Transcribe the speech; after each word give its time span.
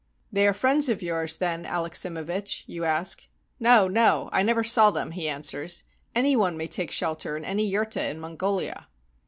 "They 0.31 0.47
are 0.47 0.53
friends 0.53 0.89
of 0.89 1.03
yours, 1.03 1.37
then, 1.37 1.63
Alexsimevich?" 1.63 2.63
you 2.65 2.85
ask. 2.85 3.27
"No, 3.59 3.87
no, 3.87 4.31
I 4.33 4.41
never 4.41 4.63
saw 4.63 4.89
them," 4.89 5.11
he 5.11 5.29
answers. 5.29 5.83
"Any 6.15 6.35
one 6.35 6.57
may 6.57 6.65
take 6.65 6.89
shelter 6.89 7.37
in 7.37 7.45
any 7.45 7.69
yurta 7.71 8.09
in 8.09 8.19
Mongolia." 8.19 8.87